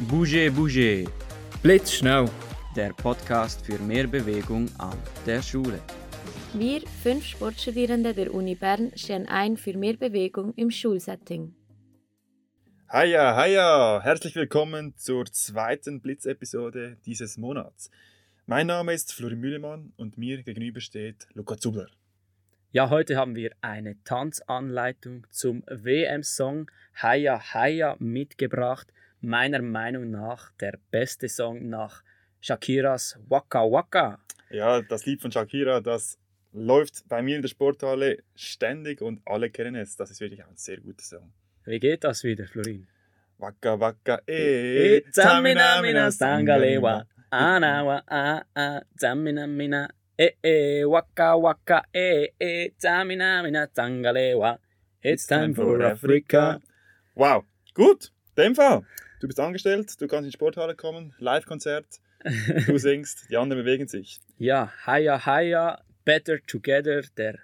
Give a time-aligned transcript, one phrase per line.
[0.00, 1.06] Bouge Bouge,
[1.62, 2.28] Blitzschnell.
[2.76, 5.80] der Podcast für mehr Bewegung an der Schule.
[6.52, 11.54] Wir, fünf Sportstudierende der Uni Bern, stehen ein für mehr Bewegung im Schulsetting.
[12.92, 14.02] Hiya, hiya!
[14.02, 17.90] Herzlich willkommen zur zweiten Blitzepisode dieses Monats.
[18.44, 21.88] Mein Name ist Flori Mühlemann und mir gegenüber steht Luca Zubler.
[22.70, 28.92] Ja, heute haben wir eine Tanzanleitung zum WM-Song Haya Haya mitgebracht.
[29.20, 32.02] Meiner Meinung nach der beste Song nach
[32.40, 34.18] Shakiras Waka Waka.
[34.50, 36.18] Ja, das Lied von Shakira, das
[36.52, 39.96] läuft bei mir in der Sporthalle ständig und alle kennen es.
[39.96, 41.32] Das ist wirklich ein sehr guter Song.
[41.64, 42.86] Wie geht das wieder, Florin?
[43.38, 51.82] Waka waka eh, Zamina mina sangalewa, anawa a a, zamina mina e e, waka waka
[51.92, 54.58] e e, zamina mina sangalewa.
[55.02, 56.62] It's time for Africa.
[57.14, 57.44] Wow,
[57.74, 58.84] gut, in dem Fall.
[59.18, 61.86] Du bist angestellt, du kannst in die Sporthalle kommen, Live-Konzert,
[62.66, 64.20] du singst, die anderen bewegen sich.
[64.36, 67.38] Ja, Haya Haya, Better Together, der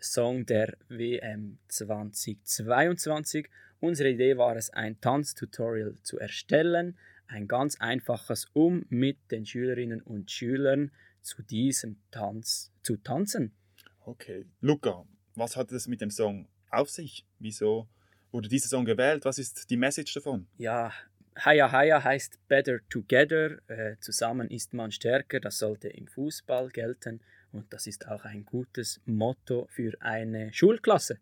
[0.00, 3.48] Song der WM 2022.
[3.78, 6.98] Unsere Idee war es, ein Tanztutorial zu erstellen,
[7.28, 10.90] ein ganz einfaches, um mit den Schülerinnen und Schülern
[11.22, 13.54] zu diesem Tanz zu tanzen.
[14.00, 15.04] Okay, Luca,
[15.36, 17.24] was hat es mit dem Song auf sich?
[17.38, 17.88] Wieso
[18.34, 19.24] wurde dieser Song gewählt?
[19.24, 20.46] Was ist die Message davon?
[20.58, 20.92] Ja,
[21.36, 27.20] Haya Haya heißt Better Together, äh, zusammen ist man stärker, das sollte im Fußball gelten
[27.52, 31.18] und das ist auch ein gutes Motto für eine Schulklasse.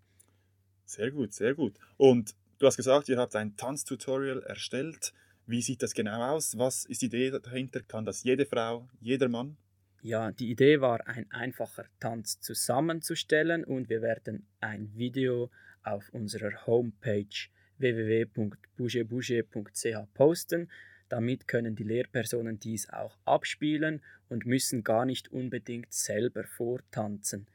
[0.87, 1.75] Sehr gut, sehr gut.
[1.99, 5.13] Und du hast gesagt, ihr habt ein Tanztutorial erstellt.
[5.47, 6.57] Wie sieht das genau aus?
[6.57, 7.81] Was ist die Idee dahinter?
[7.81, 9.57] Kann das jede Frau, jeder Mann?
[10.01, 15.51] Ja, die Idee war, ein einfacher Tanz zusammenzustellen und wir werden ein Video
[15.85, 20.69] auf unserer Homepage www.bougebouge.ch posten.
[21.09, 27.47] Damit können die Lehrpersonen dies auch abspielen und müssen gar nicht unbedingt selber vortanzen.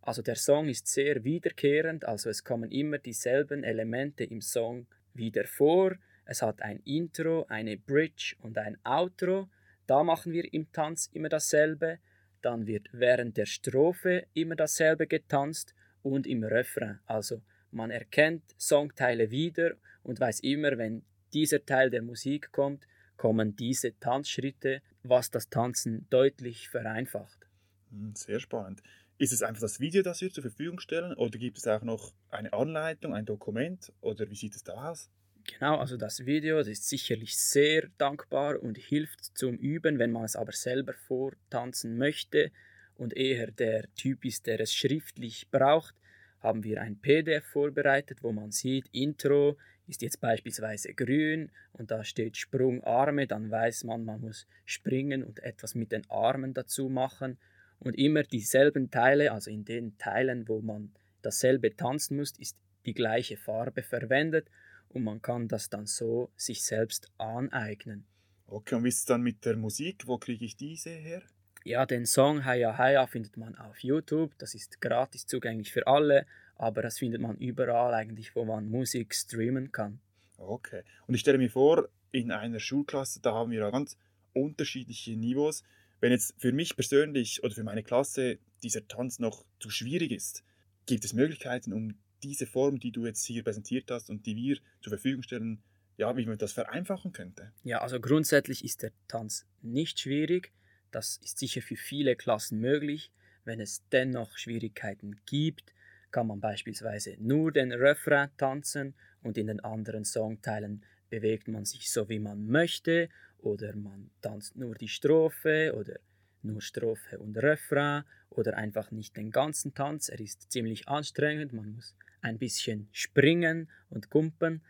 [0.00, 5.44] Also der Song ist sehr wiederkehrend, also es kommen immer dieselben Elemente im Song wieder
[5.44, 5.96] vor.
[6.24, 9.48] Es hat ein Intro, eine Bridge und ein Outro.
[9.86, 11.98] Da machen wir im Tanz immer dasselbe.
[12.40, 16.98] Dann wird während der Strophe immer dasselbe getanzt und im Refrain.
[17.06, 17.42] Also
[17.72, 19.72] man erkennt Songteile wieder
[20.02, 26.06] und weiß immer, wenn dieser Teil der Musik kommt, kommen diese Tanzschritte, was das Tanzen
[26.10, 27.46] deutlich vereinfacht.
[27.90, 28.82] Hm, Sehr spannend.
[29.18, 32.12] Ist es einfach das Video, das wir zur Verfügung stellen oder gibt es auch noch
[32.28, 35.10] eine Anleitung, ein Dokument oder wie sieht es da aus?
[35.44, 40.24] Genau, also das Video das ist sicherlich sehr dankbar und hilft zum Üben, wenn man
[40.24, 42.52] es aber selber vortanzen möchte
[42.94, 45.94] und eher der Typ ist, der es schriftlich braucht,
[46.42, 52.04] haben wir ein PDF vorbereitet, wo man sieht, Intro ist jetzt beispielsweise grün und da
[52.04, 56.88] steht Sprung Arme, dann weiß man, man muss springen und etwas mit den Armen dazu
[56.88, 57.38] machen
[57.78, 60.92] und immer dieselben Teile, also in den Teilen, wo man
[61.22, 64.48] dasselbe tanzen muss, ist die gleiche Farbe verwendet
[64.88, 68.04] und man kann das dann so sich selbst aneignen.
[68.46, 70.06] Okay, und wie ist es dann mit der Musik?
[70.06, 71.22] Wo kriege ich diese her?
[71.64, 76.26] Ja, den Song Haya Haya findet man auf YouTube, das ist gratis zugänglich für alle,
[76.56, 80.00] aber das findet man überall eigentlich, wo man Musik streamen kann.
[80.38, 80.82] Okay.
[81.06, 83.96] Und ich stelle mir vor, in einer Schulklasse, da haben wir ja ganz
[84.32, 85.62] unterschiedliche Niveaus.
[86.00, 90.42] Wenn jetzt für mich persönlich oder für meine Klasse dieser Tanz noch zu schwierig ist,
[90.86, 94.58] gibt es Möglichkeiten, um diese Form, die du jetzt hier präsentiert hast und die wir
[94.80, 95.62] zur Verfügung stellen,
[95.96, 97.52] ja, wie man das vereinfachen könnte?
[97.62, 100.52] Ja, also grundsätzlich ist der Tanz nicht schwierig.
[100.92, 103.10] Das ist sicher für viele Klassen möglich.
[103.44, 105.74] Wenn es dennoch Schwierigkeiten gibt,
[106.12, 111.90] kann man beispielsweise nur den Refrain tanzen und in den anderen Songteilen bewegt man sich
[111.90, 113.08] so wie man möchte
[113.38, 115.98] oder man tanzt nur die Strophe oder
[116.42, 120.08] nur Strophe und Refrain oder einfach nicht den ganzen Tanz.
[120.08, 124.62] Er ist ziemlich anstrengend, man muss ein bisschen springen und kumpen.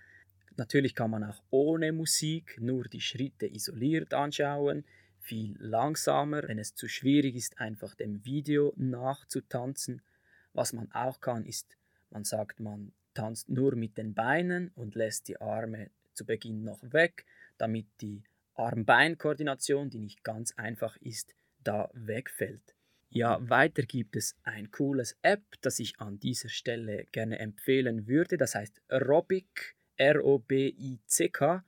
[0.56, 4.84] Natürlich kann man auch ohne Musik nur die Schritte isoliert anschauen,
[5.22, 10.02] viel langsamer, wenn es zu schwierig ist, einfach dem Video nachzutanzen.
[10.52, 11.76] Was man auch kann, ist,
[12.10, 16.82] man sagt, man tanzt nur mit den Beinen und lässt die Arme zu Beginn noch
[16.82, 17.24] weg,
[17.56, 18.22] damit die
[18.54, 21.34] Arm-Bein-Koordination, die nicht ganz einfach ist,
[21.64, 22.74] da wegfällt.
[23.10, 28.38] Ja, weiter gibt es ein cooles App, das ich an dieser Stelle gerne empfehlen würde.
[28.38, 31.64] Das heißt Robic, R-O-B-I-C-K.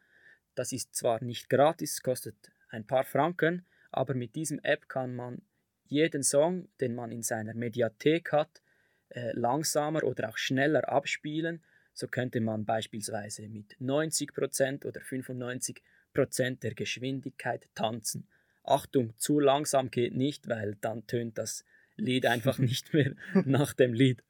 [0.55, 5.43] Das ist zwar nicht gratis, kostet ein paar Franken, aber mit diesem App kann man
[5.87, 8.63] jeden Song, den man in seiner Mediathek hat,
[9.11, 11.63] äh, langsamer oder auch schneller abspielen.
[11.93, 15.81] So könnte man beispielsweise mit 90% oder 95%
[16.15, 18.27] 100% der Geschwindigkeit tanzen.
[18.63, 21.65] Achtung, zu langsam geht nicht, weil dann tönt das
[21.97, 24.25] Lied einfach nicht mehr nach dem Lied.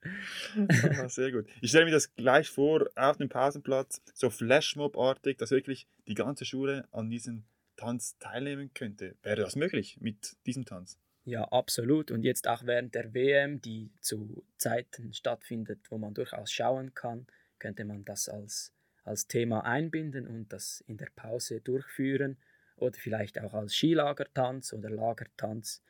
[0.56, 1.46] Ja, sehr gut.
[1.60, 6.44] Ich stelle mir das gleich vor, auf dem Pausenplatz, so Flashmob-artig, dass wirklich die ganze
[6.44, 7.44] Schule an diesem
[7.76, 9.16] Tanz teilnehmen könnte.
[9.22, 10.98] Wäre das möglich mit diesem Tanz?
[11.24, 12.10] Ja, absolut.
[12.10, 17.26] Und jetzt auch während der WM, die zu Zeiten stattfindet, wo man durchaus schauen kann,
[17.58, 18.74] könnte man das als,
[19.04, 22.36] als Thema einbinden und das in der Pause durchführen
[22.76, 25.82] oder vielleicht auch als Skilagertanz oder Lagertanz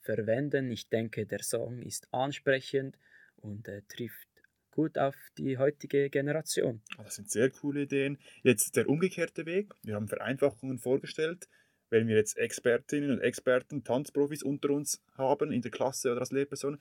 [0.00, 0.70] verwenden.
[0.70, 2.98] Ich denke, der Song ist ansprechend
[3.36, 4.29] und äh, trifft
[4.70, 6.82] gut auf die heutige Generation.
[6.96, 8.18] Ah, Das sind sehr coole Ideen.
[8.42, 9.74] Jetzt der umgekehrte Weg.
[9.82, 11.48] Wir haben Vereinfachungen vorgestellt.
[11.88, 16.30] Wenn wir jetzt Expertinnen und Experten, Tanzprofis unter uns haben in der Klasse oder als
[16.30, 16.80] Lehrperson,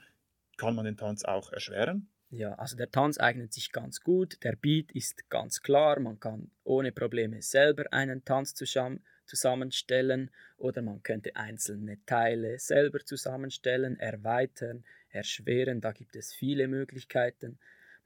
[0.57, 2.09] kann man den Tanz auch erschweren?
[2.31, 6.51] Ja, also der Tanz eignet sich ganz gut, der Beat ist ganz klar, man kann
[6.63, 14.85] ohne Probleme selber einen Tanz zusammen, zusammenstellen oder man könnte einzelne Teile selber zusammenstellen, erweitern,
[15.09, 17.57] erschweren, da gibt es viele Möglichkeiten.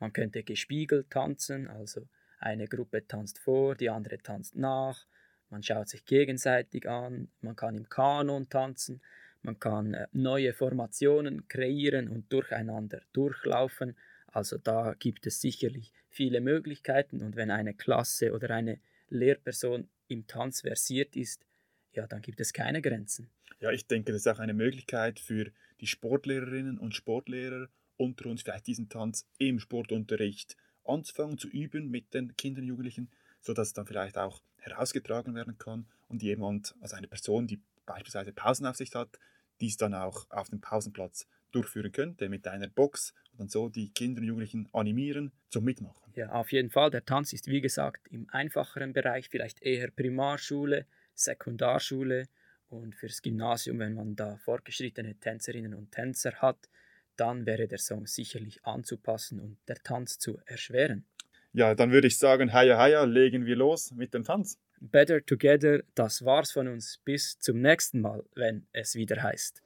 [0.04, 5.08] Man könnte gespiegelt tanzen, also eine Gruppe tanzt vor, die andere tanzt nach,
[5.50, 9.00] man schaut sich gegenseitig an, man kann im Kanon tanzen,
[9.44, 13.96] man kann äh, neue Formationen kreieren und durcheinander durchlaufen.
[14.28, 20.28] Also da gibt es sicherlich viele Möglichkeiten und wenn eine Klasse oder eine Lehrperson im
[20.28, 21.46] Tanz versiert ist,
[21.94, 23.30] ja, dann gibt es keine Grenzen.
[23.62, 27.70] Ja, ich denke, das ist auch eine Möglichkeit für die Sportlehrerinnen und Sportlehrer
[28.04, 30.56] unter uns, vielleicht diesen Tanz im Sportunterricht
[30.86, 33.10] anzufangen, zu üben mit den Kindern und Jugendlichen,
[33.42, 38.96] sodass dann vielleicht auch herausgetragen werden kann und jemand, also eine Person, die beispielsweise Pausenaufsicht
[38.96, 39.20] hat,
[39.60, 43.90] dies dann auch auf dem Pausenplatz durchführen könnte mit einer Box und dann so die
[43.90, 46.12] Kinder und Jugendlichen animieren zum Mitmachen.
[46.16, 46.92] Ja, auf jeden Fall.
[46.92, 50.86] Der Tanz ist, wie gesagt, im einfacheren Bereich, vielleicht eher Primarschule,
[51.16, 52.28] Sekundarschule
[52.70, 56.70] und fürs Gymnasium, wenn man da fortgeschrittene Tänzerinnen und Tänzer hat,
[57.18, 61.06] dann wäre der Song sicherlich anzupassen und der Tanz zu erschweren.
[61.54, 64.58] Ja, dann würde ich sagen, heia heia, legen wir los mit dem Tanz.
[64.80, 67.00] Better Together, das war's von uns.
[67.06, 69.62] Bis zum nächsten Mal, wenn es wieder heißt.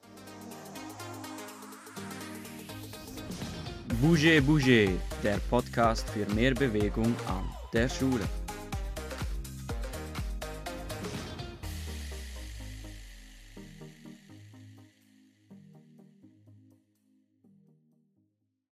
[4.01, 4.91] Bouger Bouger,
[5.23, 8.25] der Podcast für mehr Bewegung an der Schule.